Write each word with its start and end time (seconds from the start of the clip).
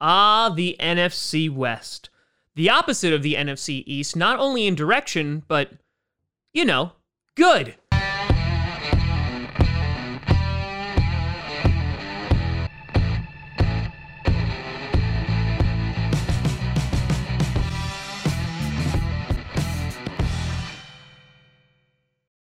Ah, 0.00 0.52
the 0.54 0.76
NFC 0.78 1.48
West. 1.50 2.10
The 2.54 2.68
opposite 2.68 3.14
of 3.14 3.22
the 3.22 3.34
NFC 3.34 3.82
East, 3.86 4.14
not 4.14 4.38
only 4.38 4.66
in 4.66 4.74
direction, 4.74 5.42
but, 5.48 5.72
you 6.52 6.66
know, 6.66 6.92
good. 7.34 7.76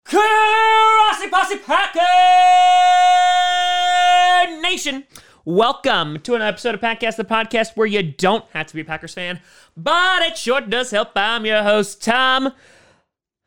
Grossi 0.04 1.28
Posse 1.28 1.58
Packer 1.58 2.00
Nation. 4.62 5.04
Welcome 5.44 6.20
to 6.20 6.36
an 6.36 6.42
episode 6.42 6.76
of 6.76 6.80
Packcast, 6.80 7.16
the 7.16 7.24
podcast 7.24 7.76
where 7.76 7.86
you 7.86 8.00
don't 8.00 8.44
have 8.52 8.68
to 8.68 8.74
be 8.76 8.82
a 8.82 8.84
Packers 8.84 9.14
fan, 9.14 9.40
but 9.76 10.22
it 10.22 10.38
sure 10.38 10.60
does 10.60 10.92
help. 10.92 11.10
I'm 11.16 11.44
your 11.44 11.64
host, 11.64 12.00
Tom. 12.00 12.52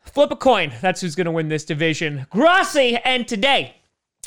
Flip 0.02 0.30
a 0.30 0.36
coin. 0.36 0.74
That's 0.82 1.00
who's 1.00 1.16
going 1.16 1.24
to 1.24 1.32
win 1.32 1.48
this 1.48 1.64
division. 1.64 2.28
Grossi. 2.30 2.98
And 2.98 3.26
today, 3.26 3.78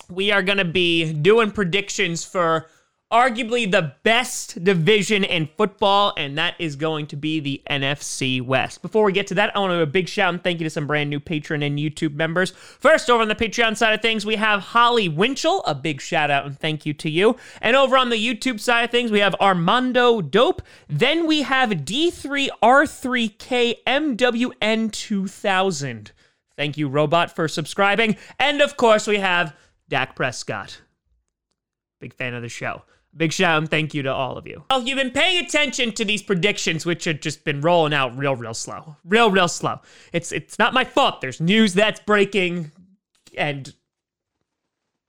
we 0.09 0.33
are 0.33 0.43
going 0.43 0.57
to 0.57 0.65
be 0.65 1.13
doing 1.13 1.51
predictions 1.51 2.25
for 2.25 2.69
arguably 3.11 3.71
the 3.71 3.95
best 4.03 4.63
division 4.63 5.25
in 5.25 5.49
football, 5.57 6.13
and 6.17 6.37
that 6.37 6.55
is 6.59 6.77
going 6.77 7.07
to 7.07 7.17
be 7.17 7.41
the 7.41 7.63
NFC 7.71 8.43
West. 8.43 8.83
Before 8.83 9.05
we 9.05 9.13
get 9.13 9.27
to 9.29 9.35
that, 9.35 9.57
I 9.57 9.61
want 9.61 9.71
to 9.71 9.79
do 9.79 9.83
a 9.83 9.87
big 9.87 10.07
shout 10.09 10.35
and 10.35 10.43
thank 10.43 10.61
you 10.61 10.65
to 10.65 10.71
some 10.71 10.87
brand 10.87 11.09
new 11.09 11.19
Patreon 11.19 11.67
and 11.67 11.79
YouTube 11.79 12.15
members. 12.15 12.51
First, 12.51 13.09
over 13.09 13.23
on 13.23 13.29
the 13.29 13.35
Patreon 13.35 13.79
side 13.79 13.95
of 13.95 14.03
things, 14.03 14.27
we 14.27 14.37
have 14.37 14.61
Holly 14.61 15.09
Winchell. 15.09 15.63
A 15.67 15.75
big 15.75 16.03
shout 16.03 16.31
out 16.31 16.45
and 16.45 16.59
thank 16.59 16.85
you 16.85 16.93
to 16.95 17.09
you. 17.09 17.37
And 17.63 17.77
over 17.77 17.97
on 17.97 18.11
the 18.11 18.17
YouTube 18.17 18.61
side 18.61 18.85
of 18.85 18.91
things, 18.91 19.11
we 19.11 19.21
have 19.21 19.35
Armando 19.37 20.21
Dope. 20.21 20.61
Then 20.89 21.27
we 21.27 21.41
have 21.43 21.71
D3R3K 21.71 23.77
MWN2000. 23.87 26.11
Thank 26.57 26.77
you, 26.77 26.89
Robot, 26.89 27.35
for 27.35 27.49
subscribing. 27.49 28.17
And 28.39 28.61
of 28.61 28.77
course, 28.77 29.07
we 29.07 29.17
have 29.19 29.57
Dak 29.89 30.15
Prescott. 30.17 30.83
Big 32.01 32.15
fan 32.15 32.35
of 32.35 32.43
the 32.43 32.49
show. 32.49 32.83
Big 33.17 33.33
shout 33.33 33.59
and 33.59 33.71
thank 33.71 33.95
you 33.95 34.03
to 34.03 34.13
all 34.13 34.37
of 34.37 34.47
you. 34.47 34.65
Well, 34.71 34.83
you've 34.83 34.99
been 34.99 35.11
paying 35.11 35.45
attention 35.45 35.93
to 35.93 36.05
these 36.05 36.23
predictions, 36.23 36.85
which 36.85 37.05
have 37.05 37.21
just 37.21 37.43
been 37.43 37.61
rolling 37.61 37.95
out 37.95 38.17
real, 38.17 38.37
real 38.37 38.55
slow. 38.55 38.97
Real, 39.05 39.31
real 39.31 39.49
slow. 39.49 39.81
It's 40.13 40.31
it's 40.31 40.59
not 40.59 40.75
my 40.75 40.85
fault. 40.85 41.21
There's 41.21 41.41
news 41.41 41.75
that's 41.75 42.01
breaking, 42.01 42.71
and 43.37 43.73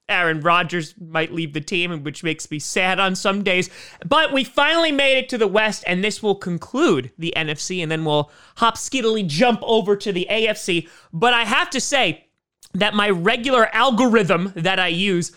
Aaron 0.08 0.40
Rodgers 0.40 0.96
might 1.00 1.34
leave 1.34 1.54
the 1.54 1.62
team, 1.62 2.04
which 2.04 2.24
makes 2.24 2.50
me 2.50 2.58
sad 2.58 3.00
on 3.00 3.16
some 3.16 3.44
days. 3.44 3.70
But 4.06 4.34
we 4.34 4.44
finally 4.44 4.92
made 4.92 5.18
it 5.18 5.30
to 5.30 5.38
the 5.38 5.48
West, 5.48 5.84
and 5.86 6.04
this 6.04 6.24
will 6.24 6.36
conclude 6.36 7.12
the 7.18 7.34
NFC, 7.36 7.84
and 7.84 7.92
then 7.92 8.06
we'll 8.06 8.32
hop 8.58 8.76
skiddily 8.76 9.28
jump 9.28 9.60
over 9.62 9.96
to 9.98 10.12
the 10.12 10.28
AFC. 10.32 10.88
But 11.14 11.34
I 11.34 11.44
have 11.44 11.70
to 11.72 11.82
say 11.82 12.28
that 12.74 12.96
my 12.96 13.10
regular 13.10 13.74
algorithm 13.74 14.54
that 14.56 14.80
I 14.80 14.88
use 14.88 15.32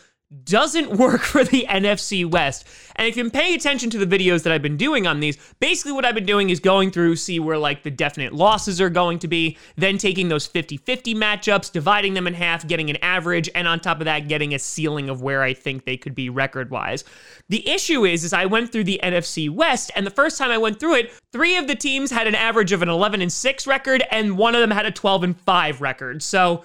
doesn't 0.44 0.90
work 0.98 1.22
for 1.22 1.44
the 1.44 1.66
NFC 1.68 2.28
West. 2.28 2.66
And 2.96 3.08
if 3.08 3.16
you're 3.16 3.30
paying 3.30 3.54
attention 3.54 3.90
to 3.90 4.04
the 4.04 4.06
videos 4.06 4.42
that 4.42 4.52
I've 4.52 4.62
been 4.62 4.76
doing 4.76 5.06
on 5.06 5.20
these, 5.20 5.36
basically 5.60 5.92
what 5.92 6.04
I've 6.04 6.14
been 6.14 6.26
doing 6.26 6.50
is 6.50 6.60
going 6.60 6.90
through, 6.90 7.16
see 7.16 7.40
where 7.40 7.58
like 7.58 7.82
the 7.82 7.90
definite 7.90 8.32
losses 8.32 8.80
are 8.80 8.90
going 8.90 9.18
to 9.20 9.28
be, 9.28 9.56
then 9.76 9.98
taking 9.98 10.28
those 10.28 10.46
50 10.46 10.76
50 10.76 11.14
matchups, 11.14 11.72
dividing 11.72 12.14
them 12.14 12.26
in 12.26 12.34
half, 12.34 12.66
getting 12.66 12.90
an 12.90 12.96
average, 13.02 13.48
and 13.54 13.66
on 13.66 13.80
top 13.80 14.00
of 14.00 14.04
that, 14.04 14.28
getting 14.28 14.54
a 14.54 14.58
ceiling 14.58 15.08
of 15.08 15.22
where 15.22 15.42
I 15.42 15.54
think 15.54 15.84
they 15.84 15.96
could 15.96 16.14
be 16.14 16.28
record 16.28 16.70
wise. 16.70 17.04
The 17.48 17.68
issue 17.68 18.04
is, 18.04 18.24
is 18.24 18.32
I 18.32 18.46
went 18.46 18.72
through 18.72 18.84
the 18.84 19.00
NFC 19.02 19.50
West, 19.50 19.90
and 19.96 20.06
the 20.06 20.10
first 20.10 20.38
time 20.38 20.50
I 20.50 20.58
went 20.58 20.80
through 20.80 20.96
it, 20.96 21.12
three 21.32 21.56
of 21.56 21.66
the 21.66 21.76
teams 21.76 22.10
had 22.10 22.26
an 22.26 22.34
average 22.34 22.72
of 22.72 22.82
an 22.82 22.88
11 22.88 23.22
and 23.22 23.32
6 23.32 23.66
record, 23.66 24.02
and 24.10 24.36
one 24.36 24.54
of 24.54 24.60
them 24.60 24.70
had 24.70 24.86
a 24.86 24.90
12 24.90 25.24
and 25.24 25.40
5 25.40 25.80
record. 25.80 26.22
So, 26.22 26.64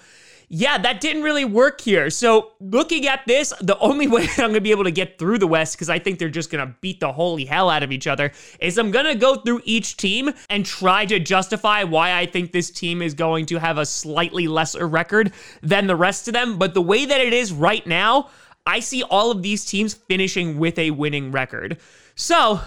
yeah, 0.49 0.77
that 0.77 1.01
didn't 1.01 1.23
really 1.23 1.43
work 1.43 1.81
here. 1.81 2.09
So, 2.09 2.53
looking 2.61 3.05
at 3.05 3.21
this, 3.27 3.51
the 3.59 3.77
only 3.79 4.07
way 4.07 4.23
I'm 4.37 4.37
going 4.37 4.53
to 4.53 4.61
be 4.61 4.71
able 4.71 4.85
to 4.85 4.91
get 4.91 5.19
through 5.19 5.39
the 5.39 5.47
West, 5.47 5.75
because 5.75 5.89
I 5.89 5.99
think 5.99 6.19
they're 6.19 6.29
just 6.29 6.49
going 6.49 6.65
to 6.65 6.73
beat 6.79 7.01
the 7.01 7.11
holy 7.11 7.43
hell 7.43 7.69
out 7.69 7.83
of 7.83 7.91
each 7.91 8.07
other, 8.07 8.31
is 8.61 8.77
I'm 8.77 8.91
going 8.91 9.05
to 9.05 9.15
go 9.15 9.35
through 9.35 9.61
each 9.65 9.97
team 9.97 10.33
and 10.49 10.65
try 10.65 11.05
to 11.05 11.19
justify 11.19 11.83
why 11.83 12.17
I 12.17 12.25
think 12.25 12.53
this 12.53 12.71
team 12.71 13.01
is 13.01 13.13
going 13.13 13.45
to 13.47 13.59
have 13.59 13.77
a 13.77 13.85
slightly 13.85 14.47
lesser 14.47 14.87
record 14.87 15.33
than 15.61 15.87
the 15.87 15.97
rest 15.97 16.29
of 16.29 16.33
them. 16.33 16.57
But 16.57 16.73
the 16.73 16.81
way 16.81 17.05
that 17.05 17.19
it 17.19 17.33
is 17.33 17.51
right 17.51 17.85
now, 17.85 18.29
I 18.65 18.79
see 18.79 19.03
all 19.03 19.31
of 19.31 19.41
these 19.41 19.65
teams 19.65 19.95
finishing 19.95 20.59
with 20.59 20.79
a 20.79 20.91
winning 20.91 21.31
record. 21.33 21.77
So, 22.15 22.61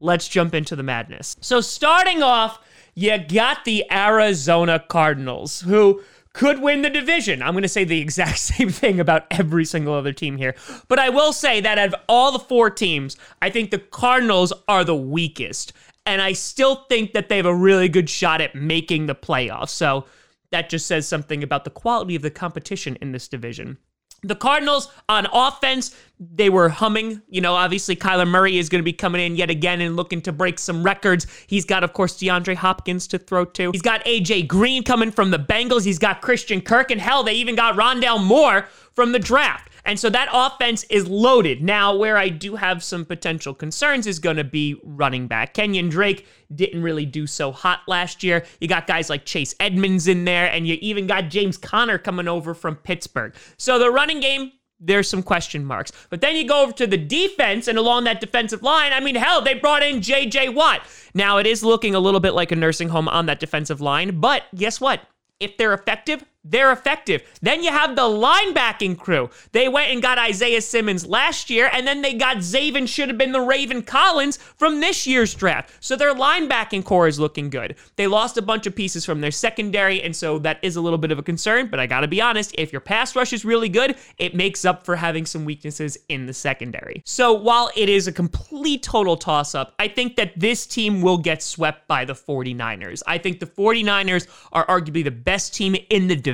let's 0.00 0.26
jump 0.26 0.52
into 0.52 0.74
the 0.74 0.82
madness. 0.82 1.36
So, 1.40 1.60
starting 1.60 2.24
off, 2.24 2.58
you 2.96 3.16
got 3.18 3.64
the 3.64 3.84
Arizona 3.90 4.84
Cardinals, 4.88 5.60
who 5.60 6.02
could 6.32 6.60
win 6.60 6.82
the 6.82 6.90
division. 6.90 7.42
I'm 7.42 7.52
going 7.52 7.62
to 7.62 7.68
say 7.68 7.84
the 7.84 8.00
exact 8.00 8.38
same 8.50 8.70
thing 8.70 9.00
about 9.00 9.26
every 9.30 9.64
single 9.64 9.94
other 9.94 10.12
team 10.12 10.36
here. 10.36 10.54
But 10.88 10.98
I 10.98 11.08
will 11.08 11.32
say 11.32 11.60
that 11.60 11.78
out 11.78 11.88
of 11.88 11.94
all 12.08 12.32
the 12.32 12.38
four 12.38 12.70
teams, 12.70 13.16
I 13.42 13.50
think 13.50 13.70
the 13.70 13.78
Cardinals 13.78 14.52
are 14.68 14.84
the 14.84 14.96
weakest. 14.96 15.72
And 16.06 16.22
I 16.22 16.32
still 16.32 16.86
think 16.88 17.12
that 17.12 17.28
they 17.28 17.36
have 17.36 17.46
a 17.46 17.54
really 17.54 17.88
good 17.88 18.08
shot 18.08 18.40
at 18.40 18.54
making 18.54 19.06
the 19.06 19.14
playoffs. 19.14 19.70
So 19.70 20.06
that 20.50 20.70
just 20.70 20.86
says 20.86 21.06
something 21.06 21.42
about 21.42 21.64
the 21.64 21.70
quality 21.70 22.16
of 22.16 22.22
the 22.22 22.30
competition 22.30 22.96
in 23.00 23.12
this 23.12 23.28
division. 23.28 23.78
The 24.22 24.34
Cardinals 24.34 24.92
on 25.08 25.26
offense, 25.32 25.96
they 26.18 26.50
were 26.50 26.68
humming. 26.68 27.22
You 27.30 27.40
know, 27.40 27.54
obviously 27.54 27.96
Kyler 27.96 28.28
Murray 28.28 28.58
is 28.58 28.68
going 28.68 28.80
to 28.80 28.84
be 28.84 28.92
coming 28.92 29.20
in 29.20 29.36
yet 29.36 29.50
again 29.50 29.80
and 29.80 29.96
looking 29.96 30.20
to 30.22 30.32
break 30.32 30.58
some 30.58 30.82
records. 30.82 31.26
He's 31.46 31.64
got, 31.64 31.82
of 31.82 31.92
course, 31.92 32.18
DeAndre 32.18 32.56
Hopkins 32.56 33.06
to 33.08 33.18
throw 33.18 33.44
to. 33.46 33.70
He's 33.72 33.82
got 33.82 34.04
AJ 34.04 34.46
Green 34.48 34.82
coming 34.82 35.10
from 35.10 35.30
the 35.30 35.38
Bengals. 35.38 35.84
He's 35.84 35.98
got 35.98 36.20
Christian 36.20 36.60
Kirk, 36.60 36.90
and 36.90 37.00
hell, 37.00 37.22
they 37.22 37.34
even 37.34 37.54
got 37.54 37.76
Rondale 37.76 38.22
Moore 38.22 38.68
from 38.94 39.12
the 39.12 39.18
draft. 39.18 39.69
And 39.84 39.98
so 39.98 40.10
that 40.10 40.28
offense 40.32 40.84
is 40.84 41.08
loaded. 41.08 41.62
Now, 41.62 41.96
where 41.96 42.16
I 42.16 42.28
do 42.28 42.56
have 42.56 42.82
some 42.82 43.04
potential 43.04 43.54
concerns 43.54 44.06
is 44.06 44.18
going 44.18 44.36
to 44.36 44.44
be 44.44 44.80
running 44.84 45.26
back. 45.26 45.54
Kenyan 45.54 45.90
Drake 45.90 46.26
didn't 46.54 46.82
really 46.82 47.06
do 47.06 47.26
so 47.26 47.52
hot 47.52 47.80
last 47.86 48.22
year. 48.22 48.44
You 48.60 48.68
got 48.68 48.86
guys 48.86 49.10
like 49.10 49.24
Chase 49.24 49.54
Edmonds 49.60 50.08
in 50.08 50.24
there, 50.24 50.50
and 50.50 50.66
you 50.66 50.76
even 50.80 51.06
got 51.06 51.28
James 51.28 51.56
Conner 51.56 51.98
coming 51.98 52.28
over 52.28 52.54
from 52.54 52.76
Pittsburgh. 52.76 53.34
So 53.56 53.78
the 53.78 53.90
running 53.90 54.20
game, 54.20 54.52
there's 54.80 55.08
some 55.08 55.22
question 55.22 55.64
marks. 55.64 55.92
But 56.08 56.20
then 56.20 56.36
you 56.36 56.46
go 56.46 56.62
over 56.62 56.72
to 56.72 56.86
the 56.86 56.96
defense, 56.96 57.68
and 57.68 57.78
along 57.78 58.04
that 58.04 58.20
defensive 58.20 58.62
line, 58.62 58.92
I 58.92 59.00
mean, 59.00 59.14
hell, 59.14 59.42
they 59.42 59.54
brought 59.54 59.82
in 59.82 60.00
JJ 60.00 60.54
Watt. 60.54 60.82
Now, 61.14 61.38
it 61.38 61.46
is 61.46 61.62
looking 61.62 61.94
a 61.94 62.00
little 62.00 62.20
bit 62.20 62.34
like 62.34 62.50
a 62.50 62.56
nursing 62.56 62.88
home 62.88 63.08
on 63.08 63.26
that 63.26 63.40
defensive 63.40 63.80
line, 63.80 64.20
but 64.20 64.44
guess 64.54 64.80
what? 64.80 65.02
If 65.38 65.56
they're 65.56 65.74
effective, 65.74 66.24
they're 66.44 66.72
effective. 66.72 67.22
Then 67.42 67.62
you 67.62 67.70
have 67.70 67.96
the 67.96 68.02
linebacking 68.02 68.98
crew. 68.98 69.28
They 69.52 69.68
went 69.68 69.90
and 69.90 70.00
got 70.00 70.18
Isaiah 70.18 70.62
Simmons 70.62 71.06
last 71.06 71.50
year, 71.50 71.68
and 71.72 71.86
then 71.86 72.00
they 72.00 72.14
got 72.14 72.38
Zaven, 72.38 72.88
should 72.88 73.08
have 73.08 73.18
been 73.18 73.32
the 73.32 73.40
Raven 73.40 73.82
Collins 73.82 74.38
from 74.56 74.80
this 74.80 75.06
year's 75.06 75.34
draft. 75.34 75.70
So 75.80 75.96
their 75.96 76.14
linebacking 76.14 76.84
core 76.84 77.08
is 77.08 77.20
looking 77.20 77.50
good. 77.50 77.76
They 77.96 78.06
lost 78.06 78.38
a 78.38 78.42
bunch 78.42 78.66
of 78.66 78.74
pieces 78.74 79.04
from 79.04 79.20
their 79.20 79.30
secondary, 79.30 80.02
and 80.02 80.16
so 80.16 80.38
that 80.38 80.58
is 80.62 80.76
a 80.76 80.80
little 80.80 80.98
bit 80.98 81.12
of 81.12 81.18
a 81.18 81.22
concern. 81.22 81.68
But 81.70 81.78
I 81.78 81.86
gotta 81.86 82.08
be 82.08 82.22
honest, 82.22 82.54
if 82.56 82.72
your 82.72 82.80
pass 82.80 83.14
rush 83.14 83.32
is 83.32 83.44
really 83.44 83.68
good, 83.68 83.96
it 84.18 84.34
makes 84.34 84.64
up 84.64 84.86
for 84.86 84.96
having 84.96 85.26
some 85.26 85.44
weaknesses 85.44 85.98
in 86.08 86.24
the 86.24 86.32
secondary. 86.32 87.02
So 87.04 87.34
while 87.34 87.70
it 87.76 87.90
is 87.90 88.06
a 88.06 88.12
complete 88.12 88.82
total 88.82 89.16
toss 89.16 89.54
up, 89.54 89.74
I 89.78 89.88
think 89.88 90.16
that 90.16 90.32
this 90.38 90.66
team 90.66 91.02
will 91.02 91.18
get 91.18 91.42
swept 91.42 91.86
by 91.86 92.06
the 92.06 92.14
49ers. 92.14 93.02
I 93.06 93.18
think 93.18 93.40
the 93.40 93.46
49ers 93.46 94.26
are 94.52 94.66
arguably 94.66 95.04
the 95.04 95.10
best 95.10 95.54
team 95.54 95.76
in 95.90 96.08
the 96.08 96.16
division 96.16 96.29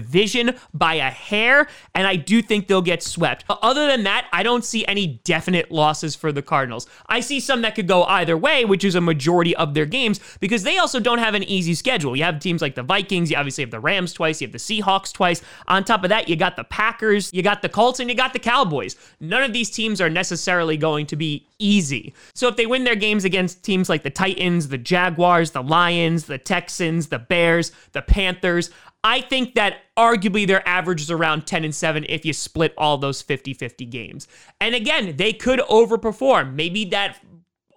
by 0.74 0.94
a 0.94 1.10
hair, 1.10 1.68
and 1.94 2.06
I 2.06 2.16
do 2.16 2.42
think 2.42 2.66
they'll 2.66 2.82
get 2.82 3.02
swept. 3.02 3.44
Other 3.48 3.86
than 3.86 4.04
that, 4.04 4.26
I 4.32 4.42
don't 4.42 4.64
see 4.64 4.86
any 4.86 5.20
definite 5.24 5.70
losses 5.70 6.14
for 6.14 6.32
the 6.32 6.42
Cardinals. 6.42 6.86
I 7.06 7.20
see 7.20 7.40
some 7.40 7.62
that 7.62 7.74
could 7.74 7.88
go 7.88 8.04
either 8.04 8.36
way, 8.36 8.64
which 8.64 8.84
is 8.84 8.94
a 8.94 9.00
majority 9.00 9.54
of 9.56 9.74
their 9.74 9.86
games, 9.86 10.20
because 10.40 10.62
they 10.62 10.78
also 10.78 11.00
don't 11.00 11.18
have 11.18 11.34
an 11.34 11.42
easy 11.42 11.74
schedule. 11.74 12.16
You 12.16 12.24
have 12.24 12.40
teams 12.40 12.62
like 12.62 12.74
the 12.74 12.82
Vikings, 12.82 13.30
you 13.30 13.36
obviously 13.36 13.62
have 13.62 13.70
the 13.70 13.80
Rams 13.80 14.12
twice, 14.12 14.40
you 14.40 14.46
have 14.46 14.52
the 14.52 14.58
Seahawks 14.58 15.12
twice. 15.12 15.42
On 15.68 15.84
top 15.84 16.04
of 16.04 16.10
that, 16.10 16.28
you 16.28 16.36
got 16.36 16.56
the 16.56 16.64
Packers, 16.64 17.32
you 17.32 17.42
got 17.42 17.62
the 17.62 17.68
Colts, 17.68 18.00
and 18.00 18.08
you 18.10 18.16
got 18.16 18.32
the 18.32 18.38
Cowboys. 18.38 18.96
None 19.20 19.42
of 19.42 19.52
these 19.52 19.70
teams 19.70 20.00
are 20.00 20.10
necessarily 20.10 20.76
going 20.76 21.06
to 21.06 21.16
be 21.16 21.46
easy. 21.58 22.14
So 22.34 22.48
if 22.48 22.56
they 22.56 22.66
win 22.66 22.84
their 22.84 22.96
games 22.96 23.24
against 23.24 23.62
teams 23.62 23.88
like 23.88 24.02
the 24.02 24.10
Titans, 24.10 24.68
the 24.68 24.78
Jaguars, 24.78 25.52
the 25.52 25.62
Lions, 25.62 26.24
the 26.26 26.38
Texans, 26.38 27.08
the 27.08 27.18
Bears, 27.18 27.72
the 27.92 28.02
Panthers, 28.02 28.70
I 29.06 29.20
think 29.20 29.54
that 29.54 29.82
arguably 29.96 30.48
their 30.48 30.68
average 30.68 31.00
is 31.00 31.12
around 31.12 31.46
10 31.46 31.62
and 31.62 31.72
7 31.72 32.04
if 32.08 32.26
you 32.26 32.32
split 32.32 32.74
all 32.76 32.98
those 32.98 33.22
50 33.22 33.54
50 33.54 33.86
games. 33.86 34.26
And 34.60 34.74
again, 34.74 35.14
they 35.16 35.32
could 35.32 35.60
overperform. 35.60 36.54
Maybe 36.54 36.86
that 36.86 37.16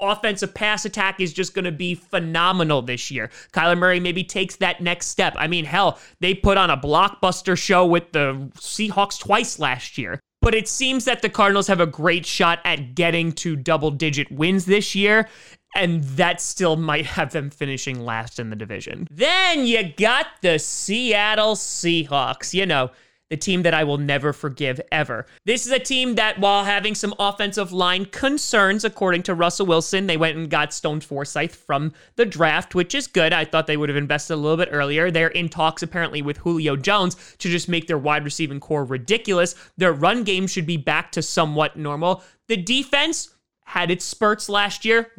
offensive 0.02 0.56
pass 0.56 0.86
attack 0.86 1.20
is 1.20 1.31
just 1.31 1.54
going 1.54 1.66
to 1.66 1.72
be 1.72 1.94
phenomenal 1.94 2.81
this 2.81 3.12
year. 3.12 3.30
Kyler 3.54 3.78
Murray 3.78 4.00
maybe 4.00 4.24
takes 4.24 4.56
that 4.56 4.81
next 4.81 5.06
step. 5.06 5.36
I 5.38 5.46
mean, 5.46 5.66
hell, 5.66 6.00
they 6.20 6.34
put 6.34 6.58
on 6.58 6.72
a 6.72 6.78
blockbuster 6.78 7.56
show 7.56 7.86
with 7.86 8.12
the 8.12 8.50
Seahawks 8.56 9.20
twice 9.20 9.60
last 9.60 10.00
year. 10.00 10.20
but 10.42 10.56
it 10.56 10.68
seems 10.68 11.06
that 11.06 11.22
the 11.22 11.30
Cardinals 11.30 11.68
have 11.68 11.81
a 11.81 11.86
great 11.86 12.26
shot 12.26 12.60
at 12.66 12.96
getting 12.96 13.34
to 13.34 13.56
double 13.56 13.92
digit 13.92 14.31
wins 14.31 14.66
this 14.66 14.96
year. 14.96 15.28
And 15.75 16.04
that 16.04 16.42
still 16.42 16.77
might 16.77 17.06
have 17.06 17.31
them 17.31 17.50
finishing 17.50 18.04
last 18.04 18.39
in 18.39 18.50
the 18.50 18.56
division. 18.56 19.07
Then 19.12 19.66
you 19.66 19.94
got 19.95 20.25
the 20.42 20.57
Seattle 20.57 21.56
Seahawks. 21.56 22.54
You 22.54 22.66
know, 22.66 22.92
the 23.30 23.38
team 23.38 23.62
that 23.62 23.75
I 23.75 23.83
will 23.83 24.00
never 24.00 24.33
forgive 24.33 24.81
ever. 24.92 25.27
This 25.45 25.68
is 25.68 25.71
a 25.71 25.80
team 25.80 26.16
that, 26.16 26.39
while 26.39 26.63
having 26.66 26.95
some 26.95 27.13
offensive 27.19 27.71
line 27.71 28.06
concerns, 28.06 28.83
according 28.83 29.24
to 29.24 29.36
Russell 29.36 29.68
Wilson, 29.68 30.07
they 30.07 30.18
went 30.18 30.38
and 30.38 30.50
got 30.50 30.74
Stone 30.74 31.01
Forsythe 31.01 31.51
from 31.51 31.94
the 32.16 32.25
draft, 32.25 32.74
which 32.74 32.95
is 32.95 33.06
good. 33.06 33.31
I 33.31 33.45
thought 33.45 33.68
they 33.68 33.77
would 33.77 33.89
have 33.89 33.95
invested 33.95 34.33
a 34.33 34.38
little 34.38 34.57
bit 34.57 34.69
earlier. 34.71 35.12
They're 35.12 35.27
in 35.27 35.50
talks 35.50 35.83
apparently 35.83 36.24
with 36.24 36.38
Julio 36.38 36.75
Jones 36.75 37.16
to 37.38 37.50
just 37.50 37.69
make 37.69 37.86
their 37.86 38.00
wide 38.00 38.24
receiving 38.24 38.60
core 38.60 38.83
ridiculous. 38.83 39.54
Their 39.77 39.94
run 39.94 40.24
game 40.24 40.48
should 40.48 40.66
be 40.66 40.77
back 40.77 41.12
to 41.12 41.21
somewhat 41.21 41.77
normal. 41.77 42.24
The 42.48 42.57
defense 42.57 43.30
had 43.66 43.92
its 43.92 44.04
spurts 44.04 44.50
last 44.50 44.83
year. 44.83 45.12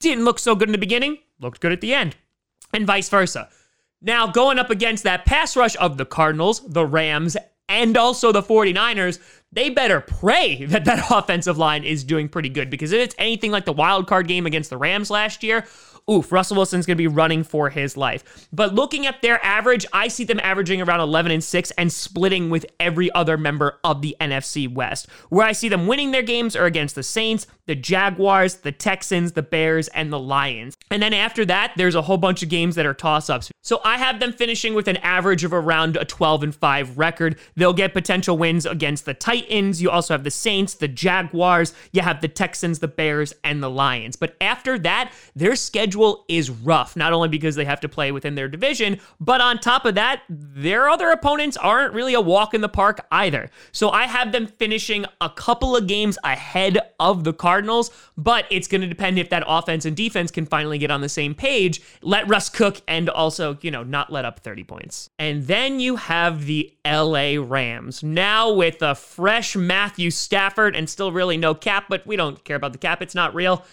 Didn't 0.00 0.24
look 0.24 0.38
so 0.38 0.54
good 0.54 0.68
in 0.68 0.72
the 0.72 0.78
beginning, 0.78 1.18
looked 1.40 1.60
good 1.60 1.72
at 1.72 1.80
the 1.80 1.94
end, 1.94 2.16
and 2.72 2.86
vice 2.86 3.08
versa. 3.08 3.48
Now, 4.02 4.26
going 4.26 4.58
up 4.58 4.70
against 4.70 5.04
that 5.04 5.26
pass 5.26 5.56
rush 5.56 5.76
of 5.76 5.98
the 5.98 6.06
Cardinals, 6.06 6.66
the 6.66 6.86
Rams, 6.86 7.36
and 7.68 7.96
also 7.96 8.32
the 8.32 8.42
49ers, 8.42 9.18
they 9.52 9.70
better 9.70 10.00
pray 10.00 10.64
that 10.66 10.84
that 10.86 11.10
offensive 11.10 11.58
line 11.58 11.84
is 11.84 12.04
doing 12.04 12.28
pretty 12.28 12.48
good 12.48 12.70
because 12.70 12.92
if 12.92 13.00
it's 13.00 13.14
anything 13.18 13.50
like 13.50 13.64
the 13.64 13.72
wild 13.72 14.06
card 14.06 14.26
game 14.26 14.46
against 14.46 14.70
the 14.70 14.78
Rams 14.78 15.10
last 15.10 15.42
year, 15.42 15.66
oof, 16.10 16.32
Russell 16.32 16.56
Wilson's 16.56 16.86
going 16.86 16.96
to 16.96 17.02
be 17.02 17.06
running 17.06 17.44
for 17.44 17.70
his 17.70 17.96
life. 17.96 18.48
But 18.52 18.74
looking 18.74 19.06
at 19.06 19.22
their 19.22 19.44
average, 19.44 19.86
I 19.92 20.08
see 20.08 20.24
them 20.24 20.40
averaging 20.42 20.82
around 20.82 21.00
11 21.00 21.30
and 21.30 21.44
6 21.44 21.70
and 21.72 21.92
splitting 21.92 22.50
with 22.50 22.66
every 22.80 23.12
other 23.12 23.36
member 23.36 23.78
of 23.84 24.02
the 24.02 24.16
NFC 24.20 24.72
West. 24.72 25.08
Where 25.28 25.46
I 25.46 25.52
see 25.52 25.68
them 25.68 25.86
winning 25.86 26.10
their 26.10 26.22
games 26.22 26.56
are 26.56 26.66
against 26.66 26.94
the 26.94 27.02
Saints, 27.02 27.46
the 27.70 27.76
Jaguars, 27.76 28.56
the 28.56 28.72
Texans, 28.72 29.30
the 29.30 29.42
Bears, 29.42 29.86
and 29.86 30.12
the 30.12 30.18
Lions. 30.18 30.76
And 30.90 31.00
then 31.00 31.14
after 31.14 31.44
that, 31.44 31.72
there's 31.76 31.94
a 31.94 32.02
whole 32.02 32.16
bunch 32.16 32.42
of 32.42 32.48
games 32.48 32.74
that 32.74 32.84
are 32.84 32.92
toss 32.92 33.30
ups. 33.30 33.52
So 33.62 33.80
I 33.84 33.96
have 33.96 34.18
them 34.18 34.32
finishing 34.32 34.74
with 34.74 34.88
an 34.88 34.96
average 34.96 35.44
of 35.44 35.52
around 35.52 35.96
a 35.96 36.04
12 36.04 36.42
and 36.42 36.52
5 36.52 36.98
record. 36.98 37.38
They'll 37.54 37.72
get 37.72 37.92
potential 37.92 38.36
wins 38.36 38.66
against 38.66 39.04
the 39.04 39.14
Titans. 39.14 39.80
You 39.80 39.88
also 39.88 40.14
have 40.14 40.24
the 40.24 40.32
Saints, 40.32 40.74
the 40.74 40.88
Jaguars, 40.88 41.72
you 41.92 42.02
have 42.02 42.20
the 42.20 42.26
Texans, 42.26 42.80
the 42.80 42.88
Bears, 42.88 43.32
and 43.44 43.62
the 43.62 43.70
Lions. 43.70 44.16
But 44.16 44.34
after 44.40 44.76
that, 44.80 45.12
their 45.36 45.54
schedule 45.54 46.24
is 46.26 46.50
rough, 46.50 46.96
not 46.96 47.12
only 47.12 47.28
because 47.28 47.54
they 47.54 47.66
have 47.66 47.80
to 47.82 47.88
play 47.88 48.10
within 48.10 48.34
their 48.34 48.48
division, 48.48 48.98
but 49.20 49.40
on 49.40 49.60
top 49.60 49.84
of 49.84 49.94
that, 49.94 50.22
their 50.28 50.88
other 50.88 51.10
opponents 51.10 51.56
aren't 51.56 51.94
really 51.94 52.14
a 52.14 52.20
walk 52.20 52.52
in 52.52 52.62
the 52.62 52.68
park 52.68 53.06
either. 53.12 53.48
So 53.70 53.90
I 53.90 54.08
have 54.08 54.32
them 54.32 54.48
finishing 54.48 55.04
a 55.20 55.30
couple 55.30 55.76
of 55.76 55.86
games 55.86 56.18
ahead 56.24 56.76
of 56.98 57.22
the 57.22 57.32
Cardinals, 57.32 57.59
but 58.16 58.46
it's 58.50 58.68
going 58.68 58.80
to 58.80 58.86
depend 58.86 59.18
if 59.18 59.30
that 59.30 59.44
offense 59.46 59.84
and 59.84 59.96
defense 59.96 60.30
can 60.30 60.46
finally 60.46 60.78
get 60.78 60.90
on 60.90 61.00
the 61.00 61.08
same 61.08 61.34
page, 61.34 61.80
let 62.02 62.28
Russ 62.28 62.48
cook, 62.48 62.80
and 62.86 63.08
also, 63.08 63.58
you 63.62 63.70
know, 63.70 63.82
not 63.82 64.12
let 64.12 64.24
up 64.24 64.40
30 64.40 64.64
points. 64.64 65.10
And 65.18 65.46
then 65.46 65.80
you 65.80 65.96
have 65.96 66.46
the 66.46 66.72
LA 66.84 67.34
Rams. 67.38 68.02
Now 68.02 68.52
with 68.52 68.82
a 68.82 68.94
fresh 68.94 69.56
Matthew 69.56 70.10
Stafford 70.10 70.76
and 70.76 70.88
still 70.88 71.12
really 71.12 71.36
no 71.36 71.54
cap, 71.54 71.86
but 71.88 72.06
we 72.06 72.16
don't 72.16 72.42
care 72.44 72.56
about 72.56 72.72
the 72.72 72.78
cap, 72.78 73.02
it's 73.02 73.14
not 73.14 73.34
real 73.34 73.64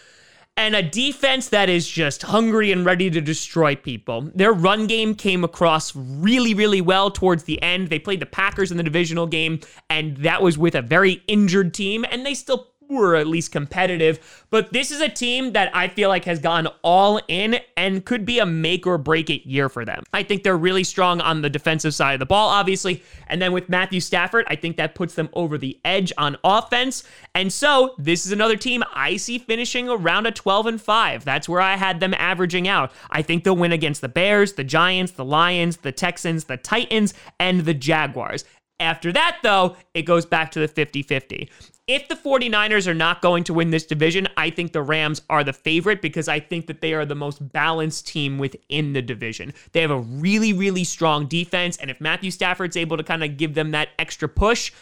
and 0.58 0.76
a 0.76 0.82
defense 0.82 1.50
that 1.50 1.70
is 1.70 1.88
just 1.88 2.24
hungry 2.24 2.72
and 2.72 2.84
ready 2.84 3.12
to 3.12 3.22
destroy 3.22 3.76
people. 3.76 4.30
Their 4.34 4.52
run 4.52 4.88
game 4.88 5.14
came 5.14 5.44
across 5.44 5.96
really, 5.96 6.56
really 6.56 6.82
well 6.82 7.12
towards 7.12 7.44
the 7.44 7.62
end. 7.62 7.90
They 7.90 8.00
played 8.00 8.20
the 8.20 8.26
Packers 8.26 8.72
in 8.72 8.78
the 8.78 8.84
divisional 8.84 9.28
game, 9.28 9.60
and 9.90 10.18
that 10.18 10.42
was 10.42 10.58
with 10.58 10.74
a 10.74 10.82
very 10.82 11.22
injured 11.28 11.76
team, 11.76 12.06
and 12.10 12.26
they 12.26 12.34
still 12.34 12.72
were 12.90 13.16
at 13.16 13.28
least 13.28 13.52
competitive. 13.52 14.46
But 14.50 14.72
this 14.74 14.92
is 14.92 15.02
a 15.02 15.10
team 15.10 15.54
that 15.54 15.76
I 15.76 15.88
feel 15.88 16.10
like 16.10 16.26
has 16.26 16.40
gone 16.40 16.68
all 16.84 17.20
in 17.28 17.60
and 17.76 18.06
could 18.06 18.26
be 18.26 18.40
a 18.40 18.46
make 18.46 18.88
or 18.88 18.98
break 18.98 19.30
it 19.30 19.48
year 19.48 19.70
for 19.70 19.86
them. 19.86 20.04
I 20.14 20.24
think 20.24 20.44
they're 20.44 20.58
really 20.58 20.84
strong 20.84 21.22
on 21.22 21.42
the 21.42 21.50
defensive 21.50 21.94
side 21.94 22.14
of 22.14 22.20
the 22.20 22.26
ball, 22.26 22.50
obviously. 22.50 23.04
And 23.28 23.42
then 23.42 23.52
with 23.52 23.70
Matthew 23.70 24.00
Stafford, 24.00 24.46
I 24.48 24.56
think 24.56 24.78
that 24.78 24.96
puts 24.96 25.16
them 25.16 25.30
over 25.34 25.58
the 25.58 25.80
edge 25.84 26.14
on 26.18 26.38
offense. 26.44 27.04
And 27.36 27.52
so 27.52 27.96
this 27.98 28.26
is 28.26 28.32
another 28.32 28.56
team 28.56 28.84
I 28.94 29.18
see 29.18 29.38
finishing 29.38 29.90
around 29.90 30.26
a 30.26 30.32
12 30.32 30.66
and 30.66 30.82
5. 30.82 31.26
That's 31.26 31.50
where 31.50 31.62
I 31.62 31.76
had 31.76 32.00
them 32.00 32.14
averaging 32.14 32.68
out. 32.68 32.92
I 33.10 33.22
think 33.22 33.44
they'll 33.44 33.56
win 33.56 33.72
against 33.72 34.02
the 34.02 34.10
Bears, 34.10 34.54
the 34.54 34.64
Giants, 34.64 35.14
the 35.14 35.26
Lions, 35.26 35.78
the 35.78 35.92
Texans, 35.92 36.46
the 36.46 36.58
Titans, 36.58 37.14
and 37.40 37.62
the 37.62 37.74
Jaguars. 37.74 38.46
After 38.80 39.12
that, 39.12 39.40
though, 39.42 39.76
it 39.94 40.04
goes 40.04 40.26
back 40.26 40.52
to 40.52 40.60
the 40.60 40.68
50 40.68 41.02
50. 41.02 41.50
If 41.88 42.10
the 42.10 42.16
49ers 42.16 42.86
are 42.86 42.94
not 42.94 43.22
going 43.22 43.46
to 43.46 43.54
win 43.54 43.72
this 43.72 43.86
division, 43.86 44.28
I 44.36 44.50
think 44.50 44.74
the 44.74 44.82
Rams 44.82 45.22
are 45.30 45.46
the 45.46 45.54
favorite 45.54 46.02
because 46.02 46.28
I 46.28 46.42
think 46.42 46.68
that 46.68 46.82
they 46.82 46.94
are 46.94 47.06
the 47.06 47.16
most 47.16 47.54
balanced 47.54 48.08
team 48.08 48.38
within 48.38 48.92
the 48.92 49.02
division. 49.02 49.54
They 49.72 49.82
have 49.82 49.92
a 49.92 50.00
really, 50.00 50.52
really 50.52 50.84
strong 50.84 51.28
defense. 51.28 51.78
And 51.78 51.90
if 51.90 52.02
Matthew 52.02 52.30
Stafford's 52.30 52.76
able 52.76 52.98
to 52.98 53.04
kind 53.04 53.24
of 53.24 53.38
give 53.38 53.54
them 53.54 53.72
that 53.72 53.90
extra 53.98 54.28
push, 54.28 54.74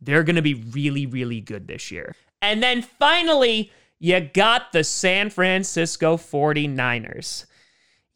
they're 0.00 0.24
going 0.24 0.34
to 0.34 0.42
be 0.42 0.54
really, 0.54 1.06
really 1.06 1.40
good 1.40 1.68
this 1.68 1.92
year. 1.92 2.16
And 2.42 2.60
then 2.60 2.82
finally, 2.82 3.70
you 4.00 4.18
got 4.18 4.72
the 4.72 4.82
San 4.82 5.30
Francisco 5.30 6.16
49ers. 6.16 7.46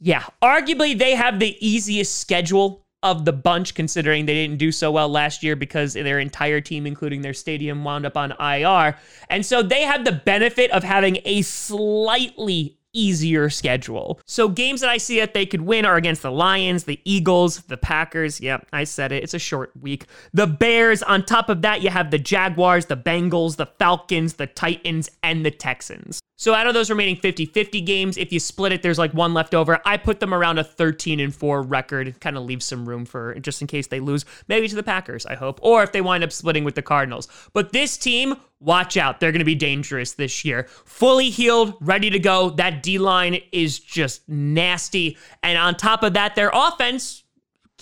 Yeah, 0.01 0.25
arguably 0.43 0.99
they 0.99 1.15
have 1.15 1.39
the 1.39 1.57
easiest 1.65 2.19
schedule 2.19 2.85
of 3.03 3.25
the 3.25 3.33
bunch, 3.33 3.75
considering 3.75 4.27
they 4.27 4.35
didn't 4.35 4.59
do 4.59 4.73
so 4.73 4.91
well 4.91 5.09
last 5.09 5.43
year 5.43 5.57
because 5.57 5.95
their 5.95 6.19
entire 6.19 6.61
team, 6.61 6.87
including 6.87 7.23
their 7.23 7.35
stadium, 7.35 7.85
wound 7.85 8.07
up 8.07 8.17
on 8.17 8.33
IR. 8.41 8.97
And 9.29 9.45
so 9.45 9.63
they 9.63 9.83
have 9.83 10.05
the 10.05 10.13
benefit 10.13 10.71
of 10.71 10.83
having 10.83 11.19
a 11.25 11.43
slightly 11.43 12.79
easier 12.93 13.49
schedule. 13.51 14.21
So 14.27 14.49
games 14.49 14.81
that 14.83 14.91
I 14.91 14.99
see 14.99 15.19
that 15.21 15.35
they 15.35 15.47
could 15.47 15.63
win 15.63 15.85
are 15.85 15.97
against 15.97 16.23
the 16.23 16.31
Lions, 16.31 16.85
the 16.85 17.01
Eagles, 17.05 17.63
the 17.63 17.77
Packers. 17.77 18.41
Yep, 18.41 18.67
I 18.73 18.85
said 18.85 19.13
it. 19.13 19.23
It's 19.23 19.35
a 19.35 19.39
short 19.39 19.73
week. 19.81 20.07
The 20.33 20.47
Bears. 20.47 21.03
On 21.03 21.25
top 21.25 21.49
of 21.49 21.63
that, 21.63 21.83
you 21.83 21.91
have 21.91 22.11
the 22.11 22.19
Jaguars, 22.19 22.87
the 22.87 22.97
Bengals, 22.97 23.57
the 23.57 23.67
Falcons, 23.67 24.35
the 24.35 24.47
Titans, 24.47 25.11
and 25.23 25.45
the 25.45 25.51
Texans. 25.51 26.22
So 26.43 26.55
out 26.55 26.67
of 26.67 26.75
those 26.75 26.91
remaining 26.91 27.15
50-50 27.19 27.87
games, 27.87 28.19
if 28.19 28.33
you 28.33 28.41
split 28.41 28.73
it, 28.73 28.83
there's 28.83 28.99
like 28.99 29.15
one 29.15 29.33
left 29.33 29.55
over. 29.55 29.81
I 29.85 29.97
put 29.97 30.19
them 30.19 30.35
around 30.35 30.59
a 30.59 30.65
13 30.65 31.21
and 31.21 31.33
4 31.33 31.63
record. 31.63 32.19
Kind 32.19 32.37
of 32.37 32.43
leaves 32.43 32.65
some 32.65 32.85
room 32.85 33.05
for 33.05 33.39
just 33.39 33.61
in 33.61 33.69
case 33.69 33.87
they 33.87 34.01
lose, 34.01 34.25
maybe 34.49 34.67
to 34.67 34.75
the 34.75 34.83
Packers, 34.83 35.25
I 35.25 35.37
hope, 35.37 35.61
or 35.63 35.85
if 35.85 35.93
they 35.93 36.01
wind 36.01 36.25
up 36.25 36.33
splitting 36.33 36.65
with 36.65 36.75
the 36.75 36.83
Cardinals. 36.83 37.29
But 37.53 37.71
this 37.71 37.97
team 37.97 38.35
watch 38.59 38.97
out. 38.97 39.21
They're 39.21 39.31
going 39.31 39.39
to 39.39 39.45
be 39.45 39.55
dangerous 39.55 40.15
this 40.15 40.45
year. 40.45 40.67
Fully 40.85 41.31
healed, 41.31 41.75
ready 41.81 42.11
to 42.11 42.19
go. 42.19 42.51
That 42.51 42.83
D 42.83 42.99
line 42.99 43.41
is 43.53 43.79
just 43.79 44.29
nasty. 44.29 45.19
And 45.45 45.57
on 45.57 45.77
top 45.77 46.03
of 46.03 46.15
that, 46.15 46.35
their 46.35 46.51
offense 46.53 47.22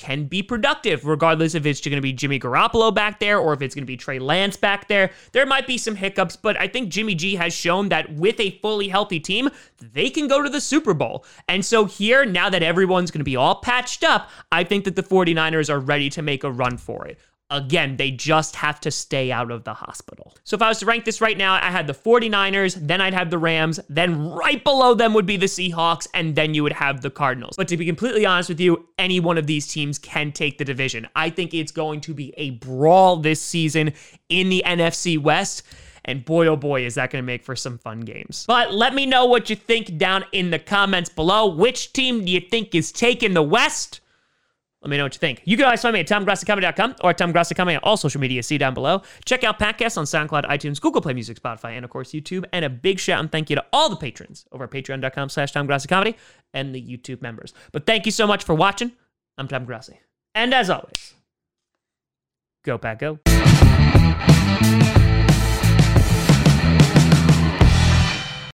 can 0.00 0.24
be 0.24 0.42
productive, 0.42 1.04
regardless 1.04 1.54
if 1.54 1.66
it's 1.66 1.80
going 1.82 1.94
to 1.94 2.00
be 2.00 2.14
Jimmy 2.14 2.40
Garoppolo 2.40 2.92
back 2.92 3.20
there 3.20 3.38
or 3.38 3.52
if 3.52 3.60
it's 3.60 3.74
going 3.74 3.82
to 3.82 3.86
be 3.86 3.98
Trey 3.98 4.18
Lance 4.18 4.56
back 4.56 4.88
there. 4.88 5.10
There 5.32 5.44
might 5.44 5.66
be 5.66 5.76
some 5.76 5.94
hiccups, 5.94 6.36
but 6.36 6.58
I 6.58 6.68
think 6.68 6.88
Jimmy 6.88 7.14
G 7.14 7.34
has 7.34 7.52
shown 7.52 7.90
that 7.90 8.14
with 8.14 8.40
a 8.40 8.58
fully 8.62 8.88
healthy 8.88 9.20
team, 9.20 9.50
they 9.78 10.08
can 10.08 10.26
go 10.26 10.42
to 10.42 10.48
the 10.48 10.60
Super 10.60 10.94
Bowl. 10.94 11.26
And 11.48 11.62
so 11.62 11.84
here, 11.84 12.24
now 12.24 12.48
that 12.48 12.62
everyone's 12.62 13.10
going 13.10 13.20
to 13.20 13.24
be 13.24 13.36
all 13.36 13.56
patched 13.56 14.02
up, 14.02 14.30
I 14.50 14.64
think 14.64 14.84
that 14.86 14.96
the 14.96 15.02
49ers 15.02 15.68
are 15.68 15.78
ready 15.78 16.08
to 16.10 16.22
make 16.22 16.44
a 16.44 16.50
run 16.50 16.78
for 16.78 17.06
it. 17.06 17.18
Again, 17.50 17.96
they 17.96 18.12
just 18.12 18.54
have 18.56 18.78
to 18.80 18.92
stay 18.92 19.32
out 19.32 19.50
of 19.50 19.64
the 19.64 19.74
hospital. 19.74 20.36
So 20.44 20.54
if 20.54 20.62
I 20.62 20.68
was 20.68 20.78
to 20.78 20.86
rank 20.86 21.04
this 21.04 21.20
right 21.20 21.36
now, 21.36 21.54
I 21.54 21.70
had 21.70 21.88
the 21.88 21.92
49ers, 21.92 22.86
then 22.86 23.00
I'd 23.00 23.12
have 23.12 23.28
the 23.30 23.38
Rams, 23.38 23.80
then 23.88 24.30
right 24.30 24.62
below 24.62 24.94
them 24.94 25.14
would 25.14 25.26
be 25.26 25.36
the 25.36 25.46
Seahawks, 25.46 26.06
and 26.14 26.36
then 26.36 26.54
you 26.54 26.62
would 26.62 26.72
have 26.72 27.00
the 27.00 27.10
Cardinals. 27.10 27.56
But 27.56 27.66
to 27.68 27.76
be 27.76 27.86
completely 27.86 28.24
honest 28.24 28.48
with 28.48 28.60
you, 28.60 28.88
any 28.98 29.18
one 29.18 29.36
of 29.36 29.48
these 29.48 29.66
teams 29.66 29.98
can 29.98 30.30
take 30.30 30.58
the 30.58 30.64
division. 30.64 31.08
I 31.16 31.28
think 31.30 31.52
it's 31.52 31.72
going 31.72 32.00
to 32.02 32.14
be 32.14 32.32
a 32.36 32.50
brawl 32.50 33.16
this 33.16 33.42
season 33.42 33.94
in 34.28 34.48
the 34.48 34.62
NFC 34.64 35.18
West. 35.18 35.64
And 36.04 36.24
boy, 36.24 36.46
oh 36.46 36.56
boy, 36.56 36.86
is 36.86 36.94
that 36.94 37.10
going 37.10 37.22
to 37.22 37.26
make 37.26 37.44
for 37.44 37.54
some 37.54 37.78
fun 37.78 38.00
games. 38.00 38.44
But 38.46 38.72
let 38.72 38.94
me 38.94 39.06
know 39.06 39.26
what 39.26 39.50
you 39.50 39.56
think 39.56 39.98
down 39.98 40.24
in 40.32 40.50
the 40.50 40.58
comments 40.58 41.10
below. 41.10 41.46
Which 41.46 41.92
team 41.92 42.24
do 42.24 42.30
you 42.30 42.40
think 42.40 42.74
is 42.74 42.90
taking 42.92 43.34
the 43.34 43.42
West? 43.42 43.99
Let 44.82 44.90
me 44.90 44.96
know 44.96 45.04
what 45.04 45.14
you 45.14 45.18
think. 45.18 45.42
You 45.44 45.56
can 45.56 45.66
always 45.66 45.82
find 45.82 45.92
me 45.92 46.00
at 46.00 46.08
TomGrossiComedy.com 46.08 46.96
or 47.02 47.10
at 47.10 47.18
TomGrossiComedy 47.18 47.76
on 47.76 47.80
all 47.82 47.98
social 47.98 48.20
media. 48.20 48.42
See 48.42 48.56
down 48.56 48.72
below. 48.72 49.02
Check 49.26 49.44
out 49.44 49.58
podcasts 49.58 49.98
on 49.98 50.04
SoundCloud, 50.04 50.46
iTunes, 50.46 50.80
Google 50.80 51.02
Play 51.02 51.12
Music, 51.12 51.40
Spotify, 51.40 51.76
and 51.76 51.84
of 51.84 51.90
course 51.90 52.12
YouTube. 52.12 52.44
And 52.52 52.64
a 52.64 52.70
big 52.70 52.98
shout 52.98 53.20
and 53.20 53.30
thank 53.30 53.50
you 53.50 53.56
to 53.56 53.64
all 53.72 53.90
the 53.90 53.96
patrons 53.96 54.46
over 54.52 54.64
at 54.64 54.70
patreon.com 54.70 55.28
slash 55.28 55.52
TomGrossiComedy 55.52 56.14
and 56.54 56.74
the 56.74 56.80
YouTube 56.80 57.20
members. 57.20 57.52
But 57.72 57.84
thank 57.86 58.06
you 58.06 58.12
so 58.12 58.26
much 58.26 58.42
for 58.44 58.54
watching. 58.54 58.92
I'm 59.36 59.48
Tom 59.48 59.66
Grossi. 59.66 60.00
And 60.34 60.54
as 60.54 60.70
always, 60.70 61.14
go 62.64 62.78
Pack 62.78 63.00
Go. 63.00 63.18